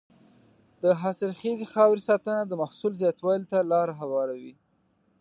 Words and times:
د 0.81 0.83
حاصلخیزې 1.01 1.65
خاورې 1.73 2.01
ساتنه 2.09 2.41
د 2.45 2.53
محصول 2.61 2.93
زیاتوالي 3.01 3.45
ته 3.51 3.57
لاره 3.71 3.93
هواروي. 4.01 4.53